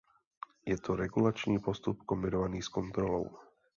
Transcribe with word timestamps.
Je 0.65 0.77
to 0.77 0.95
regulační 0.95 1.59
postup 1.59 2.03
kombinovaný 2.03 2.61
s 2.61 2.67
kontrolou. 2.67 3.37